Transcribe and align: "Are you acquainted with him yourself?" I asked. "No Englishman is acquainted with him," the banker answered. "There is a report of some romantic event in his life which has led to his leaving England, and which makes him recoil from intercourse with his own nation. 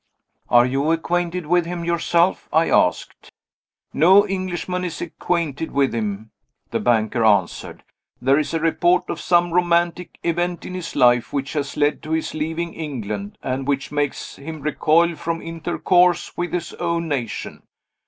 "Are 0.49 0.65
you 0.65 0.89
acquainted 0.91 1.45
with 1.45 1.67
him 1.67 1.85
yourself?" 1.85 2.49
I 2.51 2.71
asked. 2.71 3.31
"No 3.93 4.25
Englishman 4.27 4.83
is 4.83 4.99
acquainted 4.99 5.69
with 5.69 5.93
him," 5.93 6.31
the 6.71 6.79
banker 6.79 7.23
answered. 7.23 7.83
"There 8.19 8.39
is 8.39 8.51
a 8.55 8.59
report 8.59 9.11
of 9.11 9.21
some 9.21 9.53
romantic 9.53 10.17
event 10.23 10.65
in 10.65 10.73
his 10.73 10.95
life 10.95 11.31
which 11.31 11.53
has 11.53 11.77
led 11.77 12.01
to 12.01 12.13
his 12.13 12.33
leaving 12.33 12.73
England, 12.73 13.37
and 13.43 13.67
which 13.67 13.91
makes 13.91 14.37
him 14.37 14.61
recoil 14.61 15.13
from 15.13 15.39
intercourse 15.39 16.35
with 16.35 16.51
his 16.53 16.73
own 16.73 17.07
nation. 17.07 17.61